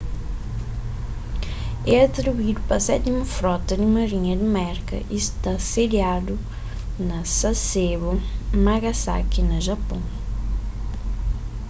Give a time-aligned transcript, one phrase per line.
[1.95, 6.35] é atribuídu pa sétimu frota di marinha di merka y sta sediadu
[7.07, 8.11] na sasebo
[8.65, 10.01] nagasaki na japôn